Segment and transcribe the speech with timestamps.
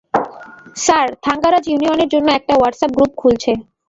[0.75, 3.51] Sir, Thangaraj ইউনিয়নের জন্য একটা হোয়াটসঅ্যাপ গ্রুপ খুলছে।